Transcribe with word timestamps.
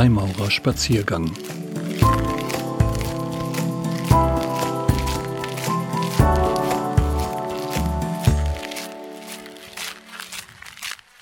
Freimaurerspaziergang. 0.00 1.30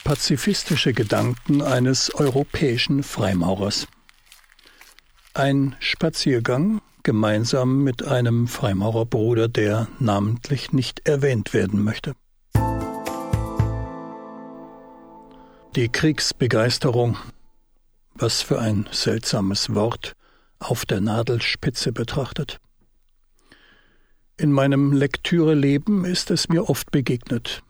Pazifistische 0.05 0.93
Gedanken 0.93 1.61
eines 1.61 2.15
europäischen 2.15 3.03
Freimaurers. 3.03 3.89
Ein 5.35 5.75
Spaziergang 5.81 6.81
gemeinsam 7.03 7.83
mit 7.83 8.05
einem 8.05 8.47
Freimaurerbruder, 8.47 9.49
der 9.49 9.89
namentlich 9.99 10.73
nicht 10.73 11.09
erwähnt 11.09 11.53
werden 11.53 11.83
möchte. 11.83 12.15
Die 15.75 15.89
Kriegsbegeisterung, 15.89 17.17
was 18.19 18.43
für 18.43 18.59
ein 18.59 18.89
seltsames 18.91 19.75
Wort, 19.75 20.15
auf 20.59 20.85
der 20.85 21.01
Nadelspitze 21.01 21.93
betrachtet. 21.93 22.59
In 24.37 24.53
meinem 24.53 24.93
Lektüreleben 24.93 26.05
ist 26.05 26.31
es 26.31 26.49
mir 26.49 26.69
oft 26.69 26.91
begegnet. 26.91 27.63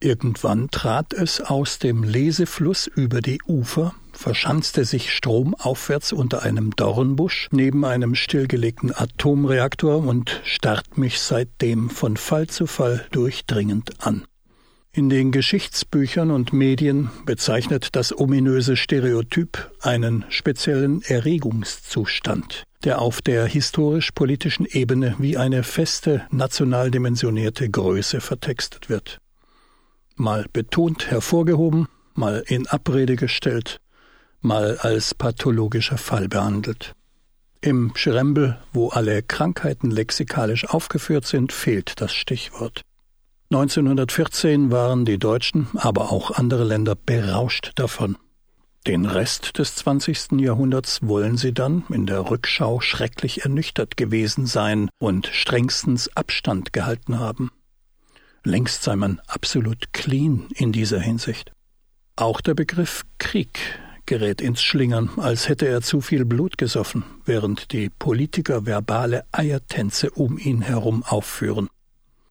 Irgendwann 0.00 0.70
trat 0.70 1.14
es 1.14 1.40
aus 1.40 1.78
dem 1.78 2.02
Lesefluss 2.02 2.86
über 2.86 3.20
die 3.20 3.40
Ufer, 3.46 3.94
verschanzte 4.12 4.84
sich 4.84 5.12
stromaufwärts 5.12 6.12
unter 6.12 6.42
einem 6.42 6.70
Dornbusch 6.76 7.48
neben 7.52 7.84
einem 7.84 8.14
stillgelegten 8.14 8.94
Atomreaktor 8.94 10.04
und 10.04 10.40
starrt 10.44 10.98
mich 10.98 11.20
seitdem 11.20 11.90
von 11.90 12.16
Fall 12.16 12.46
zu 12.48 12.66
Fall 12.66 13.06
durchdringend 13.12 14.04
an. 14.04 14.26
In 14.96 15.08
den 15.08 15.32
Geschichtsbüchern 15.32 16.30
und 16.30 16.52
Medien 16.52 17.10
bezeichnet 17.26 17.96
das 17.96 18.16
ominöse 18.16 18.76
Stereotyp 18.76 19.72
einen 19.80 20.24
speziellen 20.28 21.02
Erregungszustand, 21.02 22.62
der 22.84 23.00
auf 23.00 23.20
der 23.20 23.44
historisch-politischen 23.44 24.66
Ebene 24.66 25.16
wie 25.18 25.36
eine 25.36 25.64
feste 25.64 26.24
national 26.30 26.92
dimensionierte 26.92 27.68
Größe 27.68 28.20
vertextet 28.20 28.88
wird. 28.88 29.18
Mal 30.14 30.46
betont 30.52 31.10
hervorgehoben, 31.10 31.88
mal 32.14 32.44
in 32.46 32.68
Abrede 32.68 33.16
gestellt, 33.16 33.80
mal 34.42 34.78
als 34.78 35.12
pathologischer 35.12 35.98
Fall 35.98 36.28
behandelt. 36.28 36.94
Im 37.60 37.90
Schrembel, 37.96 38.58
wo 38.72 38.90
alle 38.90 39.24
Krankheiten 39.24 39.90
lexikalisch 39.90 40.68
aufgeführt 40.68 41.26
sind, 41.26 41.50
fehlt 41.52 42.00
das 42.00 42.14
Stichwort. 42.14 42.84
1914 43.54 44.72
waren 44.72 45.04
die 45.04 45.16
Deutschen, 45.16 45.68
aber 45.74 46.10
auch 46.10 46.32
andere 46.32 46.64
Länder 46.64 46.96
berauscht 46.96 47.70
davon. 47.76 48.16
Den 48.84 49.06
Rest 49.06 49.58
des 49.58 49.76
20. 49.76 50.40
Jahrhunderts 50.40 50.98
wollen 51.02 51.36
sie 51.36 51.54
dann 51.54 51.84
in 51.88 52.06
der 52.06 52.28
Rückschau 52.32 52.80
schrecklich 52.80 53.44
ernüchtert 53.44 53.96
gewesen 53.96 54.46
sein 54.46 54.90
und 54.98 55.28
strengstens 55.28 56.10
Abstand 56.16 56.72
gehalten 56.72 57.20
haben. 57.20 57.52
Längst 58.42 58.82
sei 58.82 58.96
man 58.96 59.20
absolut 59.28 59.92
clean 59.92 60.48
in 60.56 60.72
dieser 60.72 60.98
Hinsicht. 60.98 61.52
Auch 62.16 62.40
der 62.40 62.54
Begriff 62.54 63.04
Krieg 63.18 63.60
gerät 64.04 64.40
ins 64.40 64.64
Schlingern, 64.64 65.10
als 65.16 65.48
hätte 65.48 65.68
er 65.68 65.80
zu 65.80 66.00
viel 66.00 66.24
Blut 66.24 66.58
gesoffen, 66.58 67.04
während 67.24 67.70
die 67.70 67.88
Politiker 67.88 68.66
verbale 68.66 69.24
Eiertänze 69.30 70.10
um 70.10 70.38
ihn 70.38 70.60
herum 70.60 71.04
aufführen. 71.04 71.68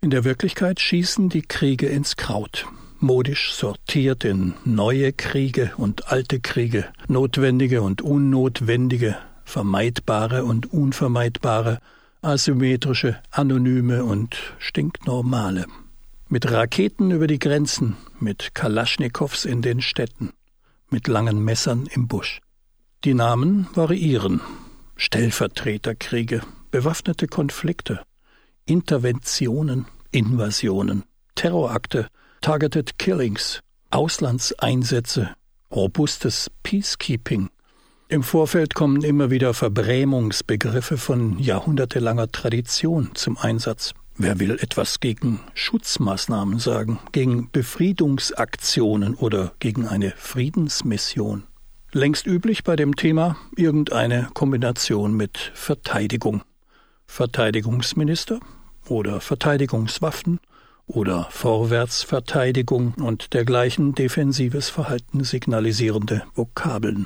In 0.04 0.10
der 0.10 0.26
Wirklichkeit 0.26 0.82
schießen 0.82 1.30
die 1.30 1.44
Kriege 1.44 1.88
ins 1.88 2.18
Kraut, 2.18 2.68
modisch 3.00 3.54
sortiert 3.54 4.26
in 4.26 4.54
neue 4.66 5.14
Kriege 5.14 5.72
und 5.78 6.12
alte 6.12 6.42
Kriege, 6.42 6.90
notwendige 7.08 7.82
und 7.82 8.02
unnotwendige, 8.02 9.16
vermeidbare 9.46 10.44
und 10.44 10.74
unvermeidbare, 10.74 11.80
asymmetrische, 12.22 13.18
anonyme 13.32 14.04
und 14.04 14.36
stinknormale. 14.60 15.68
Mit 16.28 16.52
Raketen 16.52 17.12
über 17.12 17.28
die 17.28 17.40
Grenzen, 17.40 17.96
mit 18.20 18.54
Kalaschnikows 18.54 19.46
in 19.46 19.62
den 19.62 19.80
Städten, 19.80 20.34
mit 20.90 21.08
langen 21.08 21.46
Messern 21.46 21.88
im 21.90 22.10
Busch. 22.10 22.42
Die 23.06 23.14
Namen 23.14 23.68
variieren. 23.74 24.42
Stellvertreterkriege, 24.98 26.42
bewaffnete 26.72 27.28
Konflikte, 27.28 28.02
Interventionen, 28.66 29.86
Invasionen, 30.12 31.04
Terrorakte, 31.36 32.08
Targeted 32.42 32.98
Killings, 32.98 33.60
Auslandseinsätze, 33.90 35.32
robustes 35.72 36.50
Peacekeeping. 36.64 37.50
Im 38.08 38.24
Vorfeld 38.24 38.74
kommen 38.74 39.04
immer 39.04 39.32
wieder 39.32 39.54
Verbrämungsbegriffe 39.54 40.98
von 40.98 41.40
jahrhundertelanger 41.40 42.32
Tradition 42.32 43.12
zum 43.16 43.38
Einsatz. 43.38 43.94
Wer 44.16 44.40
will 44.40 44.52
etwas 44.62 45.00
gegen 45.00 45.40
Schutzmaßnahmen 45.56 46.60
sagen, 46.60 47.00
gegen 47.12 47.50
Befriedungsaktionen 47.52 49.16
oder 49.16 49.54
gegen 49.60 49.88
eine 49.88 50.14
Friedensmission? 50.16 51.44
Längst 51.92 52.28
üblich 52.28 52.64
bei 52.64 52.76
dem 52.76 52.96
Thema 52.96 53.38
irgendeine 53.56 54.30
Kombination 54.34 55.16
mit 55.16 55.52
Verteidigung. 55.56 56.44
Verteidigungsminister 57.14 58.40
oder 58.88 59.22
Verteidigungswaffen 59.22 60.40
oder 60.88 61.28
Vorwärtsverteidigung 61.30 62.96
und 62.96 63.36
dergleichen 63.36 63.94
defensives 63.94 64.72
Verhalten 64.72 65.24
signalisierende 65.24 66.24
Vokabeln. 66.34 67.06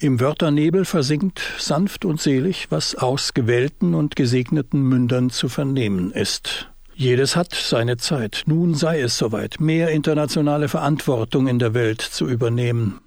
Im 0.00 0.18
Wörternebel 0.18 0.84
versinkt 0.84 1.40
sanft 1.60 2.04
und 2.04 2.20
selig, 2.20 2.72
was 2.72 2.96
aus 2.96 3.34
gewählten 3.34 3.94
und 3.94 4.16
gesegneten 4.16 4.82
Mündern 4.82 5.30
zu 5.30 5.48
vernehmen 5.48 6.10
ist. 6.10 6.68
Jedes 6.96 7.36
hat 7.36 7.54
seine 7.54 7.98
Zeit. 7.98 8.42
Nun 8.46 8.74
sei 8.74 9.00
es 9.00 9.16
soweit, 9.16 9.60
mehr 9.60 9.90
internationale 9.90 10.66
Verantwortung 10.66 11.46
in 11.46 11.60
der 11.60 11.72
Welt 11.72 12.00
zu 12.00 12.26
übernehmen, 12.26 12.98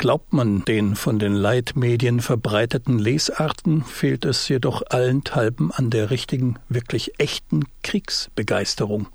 Glaubt 0.00 0.32
man 0.32 0.64
den 0.64 0.96
von 0.96 1.18
den 1.18 1.34
Leitmedien 1.34 2.20
verbreiteten 2.20 2.98
Lesarten, 2.98 3.84
fehlt 3.84 4.24
es 4.24 4.48
jedoch 4.48 4.80
allenthalben 4.88 5.72
an 5.72 5.90
der 5.90 6.08
richtigen, 6.08 6.58
wirklich 6.70 7.20
echten 7.20 7.64
Kriegsbegeisterung. 7.82 9.08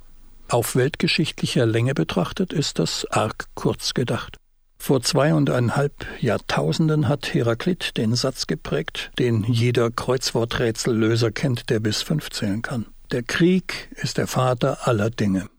Auf 0.47 0.75
weltgeschichtlicher 0.75 1.65
Länge 1.65 1.95
betrachtet 1.95 2.53
ist 2.53 2.77
das 2.77 3.07
arg 3.09 3.47
kurz 3.55 3.95
gedacht. 3.95 4.37
Vor 4.77 5.01
zweieinhalb 5.01 6.05
Jahrtausenden 6.19 7.07
hat 7.07 7.33
Heraklit 7.33 7.97
den 7.97 8.13
Satz 8.13 8.45
geprägt, 8.45 9.09
den 9.17 9.43
jeder 9.43 9.89
Kreuzworträtsellöser 9.89 11.31
kennt, 11.31 11.71
der 11.71 11.79
bis 11.79 12.03
fünf 12.03 12.29
zählen 12.29 12.61
kann. 12.61 12.85
Der 13.11 13.23
Krieg 13.23 13.89
ist 13.95 14.19
der 14.19 14.27
Vater 14.27 14.87
aller 14.87 15.09
Dinge. 15.09 15.49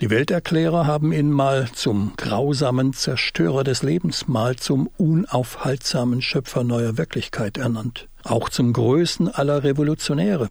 Die 0.00 0.10
Welterklärer 0.10 0.88
haben 0.88 1.12
ihn 1.12 1.30
mal 1.30 1.68
zum 1.72 2.14
grausamen 2.16 2.94
Zerstörer 2.94 3.62
des 3.62 3.84
Lebens, 3.84 4.26
mal 4.26 4.56
zum 4.56 4.88
unaufhaltsamen 4.96 6.20
Schöpfer 6.20 6.64
neuer 6.64 6.98
Wirklichkeit 6.98 7.58
ernannt, 7.58 8.08
auch 8.24 8.48
zum 8.48 8.72
größten 8.72 9.28
aller 9.28 9.62
Revolutionäre. 9.62 10.48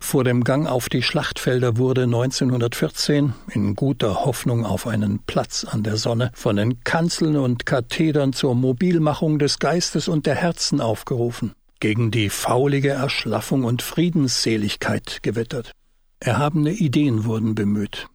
Vor 0.00 0.24
dem 0.24 0.42
Gang 0.42 0.66
auf 0.66 0.88
die 0.88 1.02
Schlachtfelder 1.02 1.76
wurde 1.76 2.02
1914, 2.02 3.34
in 3.52 3.76
guter 3.76 4.24
Hoffnung 4.24 4.64
auf 4.66 4.88
einen 4.88 5.20
Platz 5.20 5.64
an 5.64 5.84
der 5.84 5.96
Sonne, 5.96 6.32
von 6.34 6.56
den 6.56 6.82
Kanzeln 6.82 7.36
und 7.36 7.66
Kathedern 7.66 8.32
zur 8.32 8.56
Mobilmachung 8.56 9.38
des 9.38 9.60
Geistes 9.60 10.08
und 10.08 10.26
der 10.26 10.34
Herzen 10.34 10.80
aufgerufen, 10.80 11.52
gegen 11.78 12.10
die 12.10 12.28
faulige 12.28 12.88
Erschlaffung 12.88 13.62
und 13.62 13.82
Friedensseligkeit 13.82 15.22
gewettert. 15.22 15.72
Erhabene 16.18 16.72
Ideen 16.72 17.24
wurden 17.24 17.54
bemüht, 17.54 18.08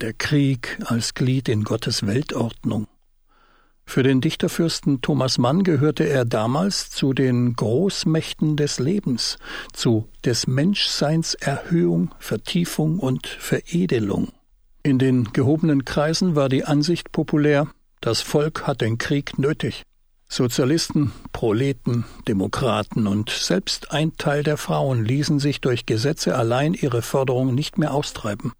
der 0.00 0.12
Krieg 0.12 0.78
als 0.84 1.14
Glied 1.14 1.48
in 1.48 1.64
Gottes 1.64 2.06
Weltordnung. 2.06 2.86
Für 3.84 4.02
den 4.02 4.20
Dichterfürsten 4.20 5.00
Thomas 5.00 5.38
Mann 5.38 5.64
gehörte 5.64 6.04
er 6.04 6.24
damals 6.24 6.90
zu 6.90 7.14
den 7.14 7.54
Großmächten 7.54 8.56
des 8.56 8.78
Lebens, 8.78 9.38
zu 9.72 10.08
des 10.24 10.46
Menschseins 10.46 11.34
Erhöhung, 11.34 12.14
Vertiefung 12.18 12.98
und 12.98 13.26
Veredelung. 13.26 14.28
In 14.82 14.98
den 14.98 15.32
gehobenen 15.32 15.84
Kreisen 15.84 16.36
war 16.36 16.48
die 16.48 16.64
Ansicht 16.64 17.12
populär, 17.12 17.66
das 18.00 18.20
Volk 18.20 18.66
hat 18.66 18.82
den 18.82 18.98
Krieg 18.98 19.38
nötig. 19.38 19.82
Sozialisten, 20.28 21.12
Proleten, 21.32 22.04
Demokraten 22.28 23.06
und 23.06 23.30
selbst 23.30 23.90
ein 23.90 24.16
Teil 24.18 24.42
der 24.42 24.58
Frauen 24.58 25.04
ließen 25.04 25.40
sich 25.40 25.62
durch 25.62 25.86
Gesetze 25.86 26.36
allein 26.36 26.74
ihre 26.74 27.00
Forderung 27.00 27.54
nicht 27.54 27.78
mehr 27.78 27.94
austreiben. 27.94 28.52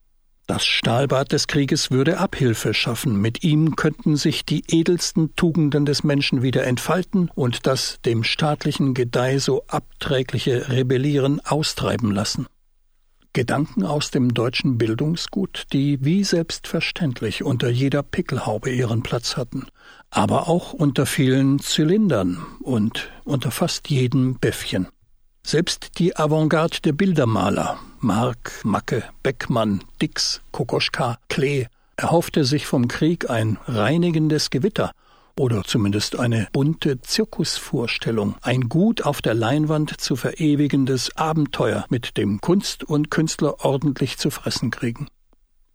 Das 0.48 0.64
Stahlbad 0.64 1.32
des 1.32 1.46
Krieges 1.46 1.90
würde 1.90 2.16
Abhilfe 2.16 2.72
schaffen, 2.72 3.20
mit 3.20 3.44
ihm 3.44 3.76
könnten 3.76 4.16
sich 4.16 4.46
die 4.46 4.62
edelsten 4.66 5.36
Tugenden 5.36 5.84
des 5.84 6.04
Menschen 6.04 6.40
wieder 6.40 6.64
entfalten 6.64 7.30
und 7.34 7.66
das 7.66 8.00
dem 8.06 8.24
staatlichen 8.24 8.94
Gedeih 8.94 9.40
so 9.40 9.64
abträgliche 9.66 10.70
Rebellieren 10.70 11.40
austreiben 11.44 12.12
lassen. 12.12 12.46
Gedanken 13.34 13.84
aus 13.84 14.10
dem 14.10 14.32
deutschen 14.32 14.78
Bildungsgut, 14.78 15.66
die 15.74 16.02
wie 16.02 16.24
selbstverständlich 16.24 17.44
unter 17.44 17.68
jeder 17.68 18.02
Pickelhaube 18.02 18.70
ihren 18.70 19.02
Platz 19.02 19.36
hatten, 19.36 19.66
aber 20.08 20.48
auch 20.48 20.72
unter 20.72 21.04
vielen 21.04 21.58
Zylindern 21.58 22.38
und 22.62 23.10
unter 23.24 23.50
fast 23.50 23.90
jedem 23.90 24.38
Bäffchen. 24.38 24.88
Selbst 25.50 25.98
die 25.98 26.14
Avantgarde 26.14 26.76
der 26.84 26.92
Bildermaler, 26.92 27.78
Mark, 28.00 28.60
Macke, 28.64 29.04
Beckmann, 29.22 29.82
Dix, 30.02 30.42
Kokoschka, 30.50 31.16
Klee, 31.30 31.68
erhoffte 31.96 32.44
sich 32.44 32.66
vom 32.66 32.86
Krieg 32.86 33.30
ein 33.30 33.56
reinigendes 33.66 34.50
Gewitter 34.50 34.92
oder 35.38 35.64
zumindest 35.64 36.18
eine 36.18 36.48
bunte 36.52 37.00
Zirkusvorstellung, 37.00 38.34
ein 38.42 38.68
gut 38.68 39.06
auf 39.06 39.22
der 39.22 39.32
Leinwand 39.32 39.98
zu 39.98 40.16
verewigendes 40.16 41.16
Abenteuer, 41.16 41.86
mit 41.88 42.18
dem 42.18 42.42
Kunst 42.42 42.84
und 42.84 43.10
Künstler 43.10 43.64
ordentlich 43.64 44.18
zu 44.18 44.28
fressen 44.28 44.70
kriegen. 44.70 45.08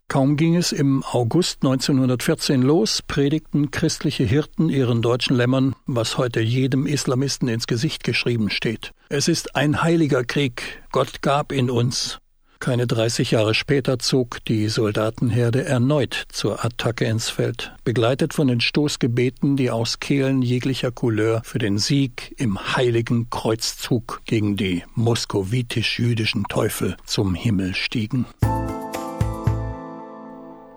Kaum 0.07 0.37
ging 0.37 0.55
es 0.55 0.71
im 0.71 1.03
August 1.03 1.63
1914 1.63 2.61
los, 2.61 3.01
predigten 3.01 3.71
christliche 3.71 4.23
Hirten 4.23 4.69
ihren 4.69 5.01
deutschen 5.01 5.35
Lämmern, 5.35 5.75
was 5.87 6.17
heute 6.17 6.39
jedem 6.39 6.85
Islamisten 6.85 7.47
ins 7.47 7.65
Gesicht 7.67 8.03
geschrieben 8.03 8.49
steht. 8.49 8.91
Es 9.09 9.27
ist 9.27 9.55
ein 9.55 9.81
heiliger 9.81 10.23
Krieg, 10.23 10.83
Gott 10.91 11.21
gab 11.21 11.51
ihn 11.51 11.69
uns, 11.69 12.19
keine 12.63 12.87
30 12.87 13.31
Jahre 13.31 13.55
später 13.55 13.99
zog 13.99 14.37
die 14.45 14.69
Soldatenherde 14.69 15.65
erneut 15.65 16.23
zur 16.29 16.63
Attacke 16.63 17.03
ins 17.03 17.29
Feld, 17.29 17.73
begleitet 17.83 18.33
von 18.33 18.47
den 18.47 18.61
Stoßgebeten, 18.61 19.57
die 19.57 19.69
aus 19.69 19.99
Kehlen 19.99 20.41
jeglicher 20.41 20.89
Couleur 20.89 21.41
für 21.43 21.59
den 21.59 21.77
Sieg 21.77 22.33
im 22.37 22.77
heiligen 22.77 23.29
Kreuzzug 23.29 24.21
gegen 24.23 24.55
die 24.55 24.81
moskowitisch-jüdischen 24.95 26.45
Teufel 26.45 26.95
zum 27.05 27.35
Himmel 27.35 27.75
stiegen. 27.75 28.27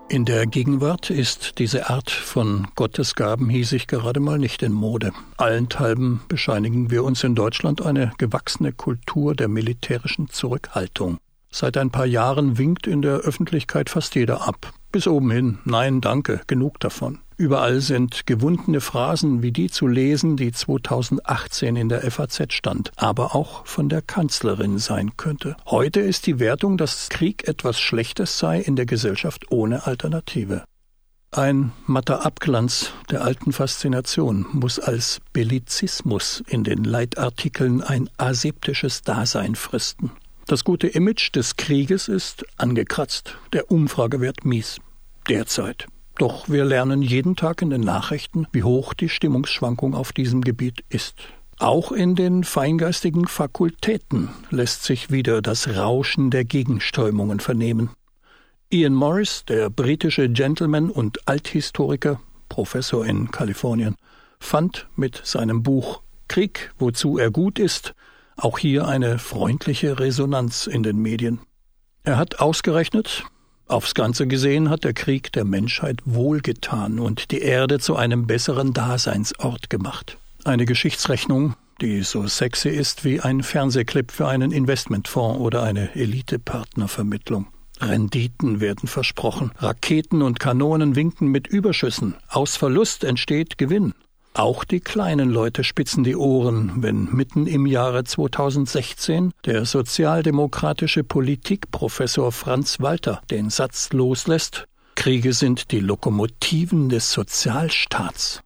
In 0.09 0.25
der 0.25 0.47
Gegenwart 0.47 1.11
ist 1.11 1.59
diese 1.59 1.91
Art 1.91 2.13
von 2.13 2.69
Gottesgaben 2.77 3.49
hiesig 3.49 3.89
gerade 3.89 4.21
mal 4.21 4.39
nicht 4.39 4.63
in 4.63 4.73
Mode. 4.73 5.13
Allenthalben 5.37 6.21
bescheinigen 6.29 6.93
wir 6.93 7.03
uns 7.03 7.25
in 7.25 7.35
Deutschland 7.35 7.85
eine 7.85 8.13
gewachsene 8.17 8.73
Kultur 8.73 9.35
der 9.35 9.49
militärischen 9.49 10.29
Zurückhaltung. 10.29 11.19
Seit 11.51 11.77
ein 11.77 11.91
paar 11.91 12.07
Jahren 12.07 12.57
winkt 12.57 12.87
in 12.87 13.03
der 13.03 13.17
Öffentlichkeit 13.17 13.91
fast 13.91 14.15
jeder 14.15 14.47
ab. 14.47 14.73
Bis 14.93 15.09
oben 15.09 15.33
hin, 15.33 15.59
nein, 15.65 16.01
danke, 16.01 16.41
genug 16.47 16.79
davon. 16.79 17.19
Überall 17.39 17.83
sind 17.83 18.27
gewundene 18.27 18.81
Phrasen 18.81 19.43
wie 19.43 19.53
die 19.53 19.69
zu 19.69 19.87
lesen, 19.87 20.39
die 20.39 20.53
2018 20.53 21.77
in 21.77 21.91
der 21.91 22.11
FAZ 22.11 22.55
stand, 22.55 22.93
aber 22.97 23.35
auch 23.35 23.67
von 23.67 23.91
der 23.91 24.01
Kanzlerin 24.01 24.79
sein 24.79 25.19
könnte. 25.19 25.55
Heute 25.67 26.01
ist 26.01 26.27
die 26.27 26.39
Wertung, 26.39 26.79
dass 26.79 27.11
Krieg 27.11 27.47
etwas 27.47 27.79
Schlechtes 27.79 28.39
sei 28.39 28.61
in 28.61 28.75
der 28.75 28.87
Gesellschaft 28.87 29.51
ohne 29.51 29.87
Alternative. 29.87 30.65
Ein 31.31 31.73
matter 31.87 32.25
Abglanz 32.25 32.93
der 33.11 33.23
alten 33.23 33.53
Faszination 33.53 34.47
muss 34.53 34.79
als 34.79 35.21
Bellizismus 35.35 36.43
in 36.49 36.65
den 36.65 36.85
Leitartikeln 36.85 37.83
ein 37.83 38.09
aseptisches 38.17 39.03
Dasein 39.03 39.57
fristen. 39.57 40.11
Das 40.47 40.65
gute 40.65 40.87
Image 40.87 41.35
des 41.35 41.57
Krieges 41.57 42.09
ist 42.09 42.47
angekratzt, 42.57 43.37
der 43.53 43.71
Umfragewert 43.71 44.47
mies. 44.47 44.79
Derzeit. 45.29 45.87
Doch 46.19 46.49
wir 46.49 46.65
lernen 46.65 47.03
jeden 47.03 47.37
Tag 47.37 47.61
in 47.61 47.71
den 47.71 47.83
Nachrichten, 47.83 48.47
wie 48.53 48.63
hoch 48.63 48.95
die 48.95 49.11
Stimmungsschwankung 49.11 49.95
auf 49.95 50.13
diesem 50.13 50.41
Gebiet 50.41 50.83
ist. 50.89 51.15
Auch 51.59 51.93
in 51.93 52.15
den 52.15 52.45
feingeistigen 52.45 53.27
Fakultäten 53.27 54.31
lässt 54.51 54.85
sich 54.85 55.11
wieder 55.11 55.43
das 55.43 55.69
Rauschen 55.69 56.31
der 56.31 56.45
Gegenströmungen 56.45 57.41
vernehmen. 57.41 57.91
Ian 58.71 58.95
Morris, 58.95 59.45
der 59.47 59.71
britische 59.71 60.29
Gentleman 60.29 60.91
und 60.91 61.29
Althistoriker, 61.29 62.21
Professor 62.49 63.05
in 63.05 63.31
Kalifornien, 63.31 63.97
fand 64.41 64.89
mit 64.97 65.21
seinem 65.25 65.63
Buch 65.63 66.03
Krieg, 66.29 66.73
wozu 66.79 67.19
er 67.19 67.31
gut 67.31 67.59
ist, 67.59 67.95
auch 68.37 68.59
hier 68.59 68.87
eine 68.87 69.19
freundliche 69.19 69.99
Resonanz 69.99 70.67
in 70.67 70.83
den 70.83 70.99
Medien. 70.99 71.41
Er 72.05 72.19
hat 72.19 72.41
ausgerechnet, 72.41 73.25
aufs 73.67 73.95
Ganze 73.95 74.27
gesehen 74.27 74.71
hat 74.71 74.85
der 74.85 74.93
Krieg 74.93 75.33
der 75.33 75.45
Menschheit 75.45 76.01
wohlgetan 76.05 76.99
und 76.99 77.31
die 77.31 77.41
Erde 77.41 77.79
zu 77.79 77.97
einem 77.97 78.27
besseren 78.27 78.73
Daseinsort 78.73 79.71
gemacht. 79.71 80.19
Eine 80.45 80.65
Geschichtsrechnung, 80.65 81.55
die 81.81 82.03
so 82.03 82.27
sexy 82.27 82.69
ist 82.69 83.05
wie 83.05 83.21
ein 83.21 83.43
Fernsehclip 83.43 84.13
für 84.13 84.29
einen 84.29 84.53
Investmentfonds 84.53 85.41
oder 85.41 85.63
eine 85.63 85.95
Elitepartnervermittlung. 85.95 87.49
Renditen 87.81 88.61
werden 88.61 88.89
versprochen, 88.89 89.53
Raketen 89.59 90.23
und 90.23 90.41
Kanonen 90.41 90.97
winken 90.97 91.29
mit 91.29 91.47
Überschüssen, 91.47 92.15
aus 92.29 92.57
Verlust 92.57 93.05
entsteht 93.05 93.59
Gewinn. 93.59 93.93
Auch 94.37 94.65
die 94.65 94.81
kleinen 94.81 95.31
Leute 95.31 95.65
spitzen 95.65 96.05
die 96.05 96.15
Ohren, 96.15 96.83
wenn 96.83 97.11
mitten 97.11 97.47
im 97.47 97.65
Jahre 97.65 98.05
2016 98.05 99.33
der 99.47 99.65
sozialdemokratische 99.65 101.05
Politikprofessor 101.05 102.33
Franz 102.33 102.79
Walter 102.79 103.23
den 103.31 103.49
Satz 103.49 103.95
loslässt 103.95 104.69
Kriege 104.95 105.33
sind 105.33 105.73
die 105.73 105.81
Lokomotiven 105.81 106.91
des 106.91 107.13
Sozialstaats. 107.13 108.43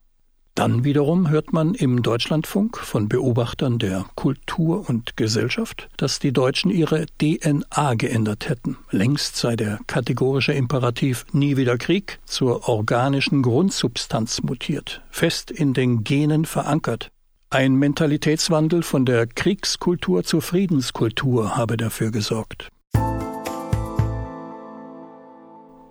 Dann 0.60 0.84
wiederum 0.84 1.30
hört 1.30 1.54
man 1.54 1.72
im 1.72 2.02
Deutschlandfunk 2.02 2.76
von 2.76 3.08
Beobachtern 3.08 3.78
der 3.78 4.04
Kultur 4.14 4.86
und 4.90 5.16
Gesellschaft, 5.16 5.88
dass 5.96 6.18
die 6.18 6.34
Deutschen 6.34 6.70
ihre 6.70 7.06
DNA 7.18 7.94
geändert 7.94 8.46
hätten. 8.46 8.76
Längst 8.90 9.36
sei 9.36 9.56
der 9.56 9.78
kategorische 9.86 10.52
Imperativ 10.52 11.24
nie 11.32 11.56
wieder 11.56 11.78
Krieg 11.78 12.18
zur 12.26 12.68
organischen 12.68 13.40
Grundsubstanz 13.40 14.42
mutiert, 14.42 15.00
fest 15.10 15.50
in 15.50 15.72
den 15.72 16.04
Genen 16.04 16.44
verankert. 16.44 17.08
Ein 17.48 17.76
Mentalitätswandel 17.76 18.82
von 18.82 19.06
der 19.06 19.26
Kriegskultur 19.26 20.24
zur 20.24 20.42
Friedenskultur 20.42 21.56
habe 21.56 21.78
dafür 21.78 22.10
gesorgt. 22.10 22.68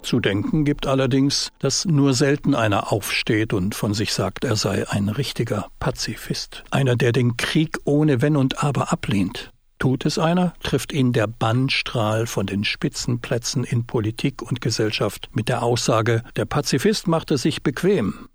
Zu 0.02 0.20
denken 0.20 0.66
gibt 0.66 0.88
allerdings, 0.88 1.52
dass 1.60 1.86
nur 1.86 2.14
selten 2.14 2.56
einer 2.56 2.92
aufsteht 2.92 3.54
und 3.54 3.76
von 3.76 3.94
sich 3.94 4.14
sagt, 4.14 4.44
er 4.44 4.56
sei 4.56 4.88
ein 4.90 5.10
richtiger 5.10 5.68
Pazifist, 5.80 6.64
einer, 6.72 6.96
der 6.96 7.12
den 7.12 7.38
Krieg 7.38 7.78
ohne 7.84 8.22
Wenn 8.22 8.36
und 8.36 8.64
Aber 8.64 8.92
ablehnt. 8.92 9.52
Tut 9.78 10.06
es 10.06 10.20
einer, 10.20 10.54
trifft 10.62 10.92
ihn 10.92 11.14
der 11.14 11.28
Bannstrahl 11.28 12.28
von 12.28 12.46
den 12.46 12.66
Spitzenplätzen 12.66 13.64
in 13.64 13.86
Politik 13.86 14.42
und 14.42 14.60
Gesellschaft 14.60 15.30
mit 15.34 15.48
der 15.48 15.64
Aussage, 15.64 16.24
der 16.36 16.46
Pazifist 16.46 17.08
machte 17.08 17.38
sich 17.38 17.64
bequem. 17.64 18.28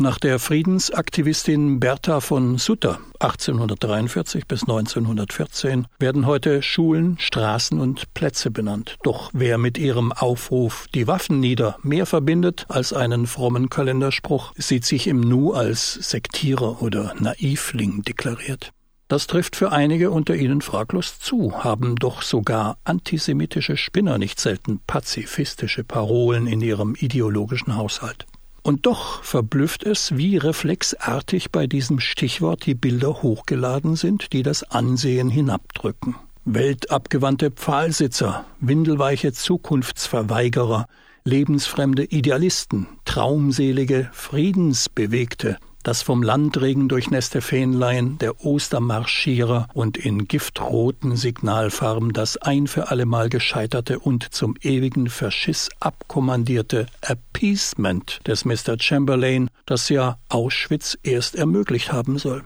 Nach 0.00 0.18
der 0.18 0.38
Friedensaktivistin 0.38 1.78
Bertha 1.78 2.20
von 2.20 2.56
Sutter 2.56 3.00
1843 3.18 4.46
bis 4.46 4.62
1914 4.62 5.88
werden 5.98 6.24
heute 6.24 6.62
Schulen, 6.62 7.18
Straßen 7.18 7.78
und 7.78 8.14
Plätze 8.14 8.50
benannt. 8.50 8.96
Doch 9.02 9.28
wer 9.34 9.58
mit 9.58 9.76
ihrem 9.76 10.10
Aufruf 10.12 10.86
die 10.94 11.06
Waffen 11.06 11.38
nieder 11.38 11.76
mehr 11.82 12.06
verbindet 12.06 12.64
als 12.70 12.94
einen 12.94 13.26
frommen 13.26 13.68
Kalenderspruch, 13.68 14.54
sieht 14.56 14.86
sich 14.86 15.06
im 15.06 15.20
Nu 15.20 15.52
als 15.52 15.92
Sektierer 15.92 16.80
oder 16.80 17.14
Naivling 17.18 18.00
deklariert. 18.00 18.72
Das 19.08 19.26
trifft 19.26 19.54
für 19.54 19.70
einige 19.70 20.12
unter 20.12 20.34
ihnen 20.34 20.62
fraglos 20.62 21.18
zu, 21.18 21.62
haben 21.62 21.96
doch 21.96 22.22
sogar 22.22 22.78
antisemitische 22.84 23.76
Spinner 23.76 24.16
nicht 24.16 24.40
selten 24.40 24.80
pazifistische 24.86 25.84
Parolen 25.84 26.46
in 26.46 26.62
ihrem 26.62 26.94
ideologischen 26.94 27.76
Haushalt. 27.76 28.24
Und 28.62 28.86
doch 28.86 29.22
verblüfft 29.22 29.84
es, 29.84 30.16
wie 30.16 30.36
reflexartig 30.36 31.50
bei 31.50 31.66
diesem 31.66 31.98
Stichwort 32.00 32.66
die 32.66 32.74
Bilder 32.74 33.22
hochgeladen 33.22 33.96
sind, 33.96 34.32
die 34.32 34.42
das 34.42 34.62
Ansehen 34.70 35.30
hinabdrücken. 35.30 36.14
Weltabgewandte 36.44 37.50
Pfahlsitzer, 37.50 38.44
windelweiche 38.60 39.32
Zukunftsverweigerer, 39.32 40.86
lebensfremde 41.24 42.04
Idealisten, 42.04 42.86
traumselige 43.04 44.08
Friedensbewegte, 44.12 45.58
das 45.82 46.02
vom 46.02 46.22
Landregen 46.22 46.88
durchnässte 46.88 47.40
Fähnlein 47.40 48.18
der 48.18 48.44
Ostermarschierer 48.44 49.68
und 49.72 49.96
in 49.96 50.28
giftroten 50.28 51.16
Signalfarben 51.16 52.12
das 52.12 52.36
ein 52.36 52.66
für 52.66 52.90
allemal 52.90 53.28
gescheiterte 53.28 53.98
und 53.98 54.32
zum 54.32 54.54
ewigen 54.60 55.08
Verschiss 55.08 55.68
abkommandierte 55.80 56.86
Appeasement 57.00 58.20
des 58.26 58.44
Mr. 58.44 58.76
Chamberlain, 58.78 59.50
das 59.66 59.88
ja 59.88 60.18
Auschwitz 60.28 60.98
erst 61.02 61.36
ermöglicht 61.36 61.92
haben 61.92 62.18
soll. 62.18 62.44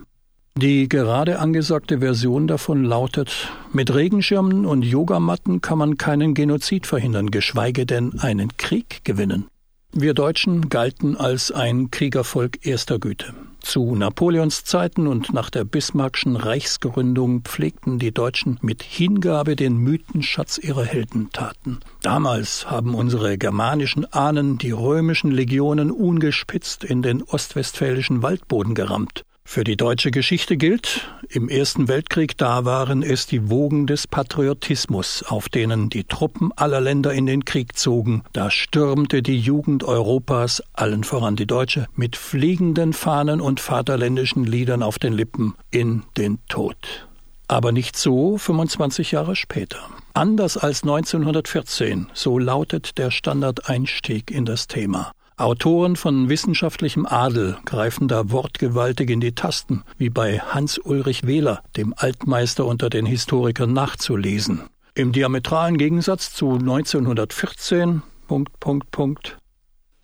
Die 0.57 0.87
gerade 0.87 1.39
angesagte 1.39 1.99
Version 1.99 2.47
davon 2.47 2.85
lautet, 2.85 3.51
mit 3.73 3.93
Regenschirmen 3.93 4.65
und 4.65 4.83
Yogamatten 4.83 5.59
kann 5.59 5.77
man 5.77 5.97
keinen 5.97 6.33
Genozid 6.33 6.87
verhindern, 6.87 7.29
geschweige 7.29 7.85
denn 7.85 8.19
einen 8.19 8.55
Krieg 8.55 9.03
gewinnen. 9.03 9.47
Wir 9.97 10.13
Deutschen 10.13 10.67
galten 10.67 11.15
als 11.15 11.53
ein 11.53 11.89
Kriegervolk 11.89 12.65
erster 12.67 12.99
Güte. 12.99 13.33
Zu 13.61 13.95
Napoleons 13.95 14.65
Zeiten 14.65 15.07
und 15.07 15.31
nach 15.31 15.49
der 15.49 15.63
Bismarckschen 15.63 16.35
Reichsgründung 16.35 17.43
pflegten 17.43 17.97
die 17.97 18.11
Deutschen 18.11 18.59
mit 18.61 18.83
Hingabe 18.83 19.55
den 19.55 19.77
Mythenschatz 19.77 20.57
ihrer 20.57 20.83
Heldentaten. 20.83 21.79
Damals 22.01 22.69
haben 22.69 22.93
unsere 22.93 23.37
germanischen 23.37 24.03
Ahnen 24.11 24.57
die 24.57 24.71
römischen 24.71 25.31
Legionen 25.31 25.91
ungespitzt 25.91 26.83
in 26.83 27.01
den 27.01 27.23
ostwestfälischen 27.23 28.21
Waldboden 28.21 28.75
gerammt. 28.75 29.23
Für 29.47 29.63
die 29.63 29.77
deutsche 29.77 30.11
Geschichte 30.11 30.57
gilt, 30.57 31.07
im 31.29 31.47
Ersten 31.47 31.87
Weltkrieg 31.87 32.35
da 32.35 32.65
waren 32.65 33.03
es 33.03 33.27
die 33.27 33.49
Wogen 33.49 33.87
des 33.87 34.07
Patriotismus, 34.07 35.23
auf 35.23 35.47
denen 35.49 35.89
die 35.89 36.03
Truppen 36.03 36.51
aller 36.57 36.81
Länder 36.81 37.13
in 37.13 37.25
den 37.25 37.45
Krieg 37.45 37.77
zogen. 37.77 38.23
Da 38.33 38.49
stürmte 38.49 39.21
die 39.21 39.39
Jugend 39.39 39.83
Europas, 39.83 40.61
allen 40.73 41.03
voran 41.05 41.35
die 41.35 41.45
Deutsche, 41.45 41.85
mit 41.95 42.17
fliegenden 42.17 42.91
Fahnen 42.91 43.39
und 43.39 43.59
vaterländischen 43.61 44.43
Liedern 44.43 44.83
auf 44.83 44.99
den 44.99 45.13
Lippen 45.13 45.53
in 45.71 46.03
den 46.17 46.39
Tod. 46.49 47.07
Aber 47.47 47.71
nicht 47.71 47.95
so 47.95 48.37
25 48.37 49.11
Jahre 49.11 49.35
später. 49.35 49.79
Anders 50.13 50.57
als 50.57 50.83
1914, 50.83 52.07
so 52.13 52.39
lautet 52.39 52.97
der 52.97 53.11
Standardeinstieg 53.11 54.31
in 54.31 54.45
das 54.45 54.67
Thema. 54.67 55.11
Autoren 55.37 55.97
von 55.97 56.29
wissenschaftlichem 56.29 57.05
Adel 57.05 57.57
greifen 57.65 58.07
da 58.07 58.31
wortgewaltig 58.31 59.09
in 59.09 59.19
die 59.19 59.35
Tasten, 59.35 59.83
wie 59.97 60.09
bei 60.09 60.39
Hans 60.39 60.77
Ulrich 60.77 61.27
Wähler, 61.27 61.61
dem 61.75 61.93
Altmeister 61.97 62.65
unter 62.65 62.89
den 62.89 63.05
Historikern 63.05 63.73
nachzulesen. 63.73 64.61
Im 64.93 65.11
diametralen 65.11 65.77
Gegensatz 65.77 66.33
zu 66.33 66.53
1914 66.53 68.01
Punkt, 68.27 68.57
Punkt, 68.61 68.91
Punkt. 68.91 69.37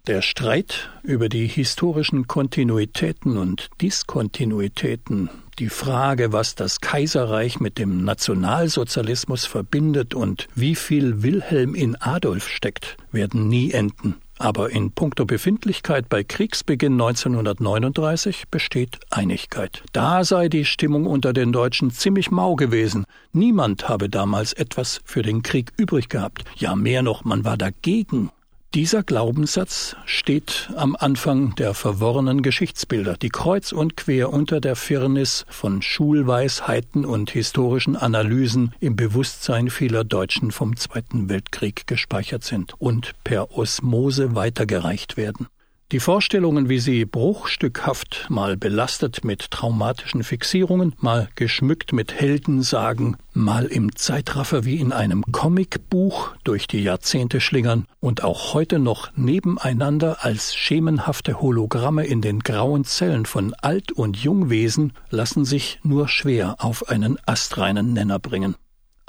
Der 0.05 0.21
Streit 0.21 0.89
über 1.01 1.29
die 1.29 1.47
historischen 1.47 2.27
Kontinuitäten 2.27 3.37
und 3.37 3.69
Diskontinuitäten, 3.81 5.29
die 5.59 5.69
Frage, 5.69 6.33
was 6.33 6.55
das 6.55 6.81
Kaiserreich 6.81 7.61
mit 7.61 7.77
dem 7.77 8.03
Nationalsozialismus 8.03 9.45
verbindet 9.45 10.13
und 10.13 10.49
wie 10.55 10.75
viel 10.75 11.23
Wilhelm 11.23 11.73
in 11.73 11.95
Adolf 12.01 12.49
steckt, 12.49 12.97
werden 13.13 13.47
nie 13.47 13.71
enden. 13.71 14.15
Aber 14.41 14.71
in 14.71 14.91
puncto 14.91 15.25
Befindlichkeit 15.25 16.09
bei 16.09 16.23
Kriegsbeginn 16.23 16.93
1939 16.93 18.45
besteht 18.49 18.97
Einigkeit. 19.11 19.83
Da 19.93 20.23
sei 20.23 20.49
die 20.49 20.65
Stimmung 20.65 21.05
unter 21.05 21.31
den 21.31 21.51
Deutschen 21.51 21.91
ziemlich 21.91 22.31
mau 22.31 22.55
gewesen. 22.55 23.05
Niemand 23.33 23.87
habe 23.87 24.09
damals 24.09 24.53
etwas 24.53 24.99
für 25.05 25.21
den 25.21 25.43
Krieg 25.43 25.71
übrig 25.77 26.09
gehabt. 26.09 26.43
Ja, 26.55 26.75
mehr 26.75 27.03
noch, 27.03 27.23
man 27.23 27.45
war 27.45 27.55
dagegen. 27.55 28.31
Dieser 28.73 29.03
Glaubenssatz 29.03 29.97
steht 30.05 30.69
am 30.77 30.95
Anfang 30.95 31.55
der 31.55 31.73
verworrenen 31.73 32.41
Geschichtsbilder, 32.41 33.17
die 33.17 33.27
kreuz 33.27 33.73
und 33.73 33.97
quer 33.97 34.31
unter 34.31 34.61
der 34.61 34.77
Firnis 34.77 35.45
von 35.49 35.81
Schulweisheiten 35.81 37.03
und 37.03 37.31
historischen 37.31 37.97
Analysen 37.97 38.73
im 38.79 38.95
Bewusstsein 38.95 39.69
vieler 39.69 40.05
Deutschen 40.05 40.51
vom 40.51 40.77
Zweiten 40.77 41.27
Weltkrieg 41.27 41.85
gespeichert 41.85 42.45
sind 42.45 42.73
und 42.79 43.11
per 43.25 43.57
Osmose 43.57 44.35
weitergereicht 44.35 45.17
werden. 45.17 45.47
Die 45.91 45.99
Vorstellungen, 45.99 46.69
wie 46.69 46.79
sie 46.79 47.03
bruchstückhaft, 47.03 48.27
mal 48.29 48.55
belastet 48.55 49.25
mit 49.25 49.51
traumatischen 49.51 50.23
Fixierungen, 50.23 50.95
mal 50.99 51.27
geschmückt 51.35 51.91
mit 51.91 52.13
Heldensagen, 52.13 53.17
mal 53.33 53.65
im 53.65 53.93
Zeitraffer 53.97 54.63
wie 54.63 54.77
in 54.77 54.93
einem 54.93 55.21
Comicbuch 55.33 56.33
durch 56.45 56.67
die 56.67 56.81
Jahrzehnte 56.81 57.41
schlingern 57.41 57.87
und 57.99 58.23
auch 58.23 58.53
heute 58.53 58.79
noch 58.79 59.11
nebeneinander 59.17 60.23
als 60.23 60.55
schemenhafte 60.55 61.41
Hologramme 61.41 62.05
in 62.05 62.21
den 62.21 62.39
grauen 62.39 62.85
Zellen 62.85 63.25
von 63.25 63.53
Alt- 63.55 63.91
und 63.91 64.15
Jungwesen, 64.15 64.93
lassen 65.09 65.43
sich 65.43 65.81
nur 65.83 66.07
schwer 66.07 66.55
auf 66.59 66.87
einen 66.87 67.17
astreinen 67.25 67.91
Nenner 67.91 68.17
bringen. 68.17 68.55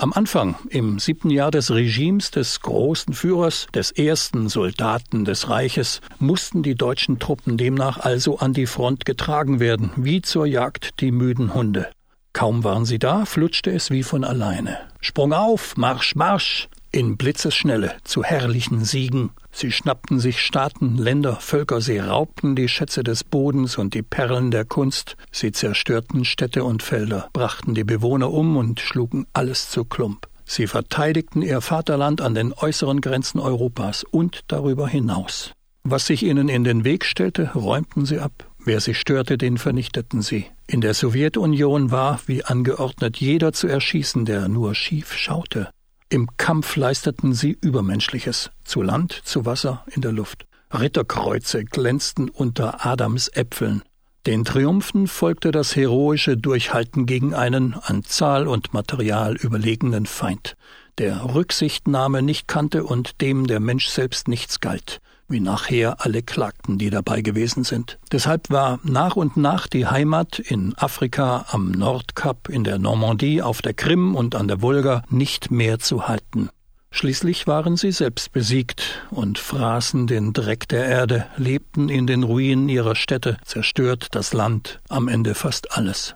Am 0.02 0.12
Anfang, 0.12 0.56
im 0.68 0.98
siebten 0.98 1.30
Jahr 1.30 1.52
des 1.52 1.70
Regimes 1.70 2.32
des 2.32 2.60
großen 2.60 3.14
Führers, 3.14 3.68
des 3.72 3.92
ersten 3.92 4.48
Soldaten 4.48 5.24
des 5.24 5.48
Reiches, 5.48 6.00
mussten 6.18 6.64
die 6.64 6.74
deutschen 6.74 7.20
Truppen 7.20 7.56
demnach 7.56 7.98
also 7.98 8.40
an 8.40 8.52
die 8.52 8.66
Front 8.66 9.04
getragen 9.04 9.60
werden, 9.60 9.92
wie 9.94 10.20
zur 10.20 10.44
Jagd 10.44 10.98
die 10.98 11.12
müden 11.12 11.54
Hunde. 11.54 11.88
Kaum 12.32 12.64
waren 12.64 12.84
sie 12.84 12.98
da, 12.98 13.24
flutschte 13.26 13.70
es 13.70 13.92
wie 13.92 14.02
von 14.02 14.24
alleine. 14.24 14.76
Sprung 15.00 15.32
auf, 15.32 15.76
Marsch, 15.76 16.16
Marsch! 16.16 16.68
In 16.94 17.16
Blitzesschnelle 17.16 17.94
zu 18.04 18.22
herrlichen 18.22 18.84
Siegen. 18.84 19.30
Sie 19.50 19.72
schnappten 19.72 20.20
sich 20.20 20.42
Staaten, 20.42 20.98
Länder, 20.98 21.36
Völker, 21.36 21.80
sie 21.80 21.96
raubten 21.96 22.54
die 22.54 22.68
Schätze 22.68 23.02
des 23.02 23.24
Bodens 23.24 23.78
und 23.78 23.94
die 23.94 24.02
Perlen 24.02 24.50
der 24.50 24.66
Kunst, 24.66 25.16
sie 25.30 25.52
zerstörten 25.52 26.26
Städte 26.26 26.64
und 26.64 26.82
Felder, 26.82 27.30
brachten 27.32 27.74
die 27.74 27.84
Bewohner 27.84 28.30
um 28.30 28.58
und 28.58 28.78
schlugen 28.78 29.26
alles 29.32 29.70
zu 29.70 29.86
Klump. 29.86 30.28
Sie 30.44 30.66
verteidigten 30.66 31.40
ihr 31.40 31.62
Vaterland 31.62 32.20
an 32.20 32.34
den 32.34 32.52
äußeren 32.52 33.00
Grenzen 33.00 33.40
Europas 33.40 34.04
und 34.04 34.40
darüber 34.48 34.86
hinaus. 34.86 35.52
Was 35.84 36.06
sich 36.06 36.22
ihnen 36.22 36.50
in 36.50 36.62
den 36.62 36.84
Weg 36.84 37.06
stellte, 37.06 37.52
räumten 37.54 38.04
sie 38.04 38.18
ab. 38.18 38.46
Wer 38.58 38.82
sie 38.82 38.94
störte, 38.94 39.38
den 39.38 39.56
vernichteten 39.56 40.20
sie. 40.20 40.44
In 40.66 40.82
der 40.82 40.92
Sowjetunion 40.92 41.90
war, 41.90 42.20
wie 42.26 42.44
angeordnet, 42.44 43.16
jeder 43.16 43.54
zu 43.54 43.66
erschießen, 43.66 44.26
der 44.26 44.48
nur 44.48 44.74
schief 44.74 45.14
schaute. 45.14 45.70
Im 46.12 46.28
Kampf 46.36 46.76
leisteten 46.76 47.32
sie 47.32 47.56
Übermenschliches, 47.58 48.50
zu 48.64 48.82
Land, 48.82 49.22
zu 49.24 49.46
Wasser, 49.46 49.82
in 49.92 50.02
der 50.02 50.12
Luft. 50.12 50.44
Ritterkreuze 50.70 51.64
glänzten 51.64 52.28
unter 52.28 52.84
Adams 52.84 53.28
Äpfeln. 53.28 53.82
Den 54.26 54.44
Triumphen 54.44 55.06
folgte 55.06 55.52
das 55.52 55.74
heroische 55.74 56.36
Durchhalten 56.36 57.06
gegen 57.06 57.32
einen 57.32 57.72
an 57.72 58.04
Zahl 58.04 58.46
und 58.46 58.74
Material 58.74 59.36
überlegenen 59.36 60.04
Feind, 60.04 60.58
der 60.98 61.34
Rücksichtnahme 61.34 62.20
nicht 62.20 62.46
kannte 62.46 62.84
und 62.84 63.22
dem 63.22 63.46
der 63.46 63.60
Mensch 63.60 63.86
selbst 63.86 64.28
nichts 64.28 64.60
galt 64.60 65.00
wie 65.32 65.40
nachher 65.40 65.96
alle 66.04 66.22
klagten, 66.22 66.78
die 66.78 66.90
dabei 66.90 67.22
gewesen 67.22 67.64
sind. 67.64 67.98
Deshalb 68.12 68.50
war 68.50 68.78
nach 68.84 69.16
und 69.16 69.36
nach 69.36 69.66
die 69.66 69.86
Heimat 69.86 70.38
in 70.38 70.74
Afrika, 70.76 71.46
am 71.50 71.72
Nordkap, 71.72 72.48
in 72.48 72.62
der 72.62 72.78
Normandie, 72.78 73.42
auf 73.42 73.62
der 73.62 73.74
Krim 73.74 74.14
und 74.14 74.34
an 74.34 74.46
der 74.46 74.62
Wolga 74.62 75.02
nicht 75.10 75.50
mehr 75.50 75.78
zu 75.78 76.06
halten. 76.06 76.50
Schließlich 76.94 77.46
waren 77.46 77.78
sie 77.78 77.90
selbst 77.90 78.32
besiegt 78.32 79.06
und 79.10 79.38
fraßen 79.38 80.06
den 80.06 80.34
Dreck 80.34 80.68
der 80.68 80.84
Erde, 80.84 81.26
lebten 81.38 81.88
in 81.88 82.06
den 82.06 82.22
Ruinen 82.22 82.68
ihrer 82.68 82.94
Städte, 82.94 83.38
zerstört 83.46 84.08
das 84.12 84.34
Land, 84.34 84.80
am 84.90 85.08
Ende 85.08 85.34
fast 85.34 85.76
alles. 85.76 86.14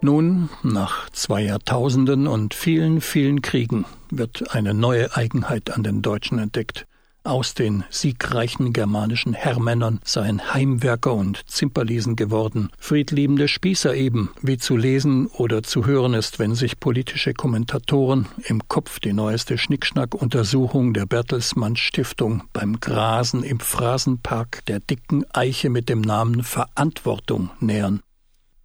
Nun, 0.00 0.50
nach 0.62 1.10
zwei 1.10 1.42
Jahrtausenden 1.42 2.28
und 2.28 2.54
vielen, 2.54 3.00
vielen 3.00 3.42
Kriegen, 3.42 3.84
wird 4.16 4.54
eine 4.54 4.74
neue 4.74 5.16
Eigenheit 5.16 5.70
an 5.70 5.82
den 5.82 6.02
Deutschen 6.02 6.38
entdeckt. 6.38 6.86
Aus 7.24 7.54
den 7.54 7.84
siegreichen 7.88 8.72
germanischen 8.72 9.32
Herrmännern 9.32 10.00
seien 10.04 10.52
Heimwerker 10.52 11.14
und 11.14 11.48
Zimperliesen 11.48 12.16
geworden, 12.16 12.70
friedliebende 12.78 13.46
Spießer 13.46 13.94
eben, 13.94 14.30
wie 14.42 14.58
zu 14.58 14.76
lesen 14.76 15.28
oder 15.28 15.62
zu 15.62 15.86
hören 15.86 16.14
ist, 16.14 16.40
wenn 16.40 16.56
sich 16.56 16.80
politische 16.80 17.32
Kommentatoren 17.32 18.26
im 18.44 18.66
Kopf 18.66 18.98
die 18.98 19.12
neueste 19.12 19.56
Schnickschnack-Untersuchung 19.56 20.94
der 20.94 21.06
Bertelsmann 21.06 21.76
Stiftung 21.76 22.42
beim 22.52 22.80
Grasen 22.80 23.44
im 23.44 23.60
Phrasenpark 23.60 24.64
der 24.66 24.80
dicken 24.80 25.24
Eiche 25.32 25.70
mit 25.70 25.88
dem 25.88 26.00
Namen 26.00 26.42
Verantwortung 26.42 27.50
nähern. 27.60 28.00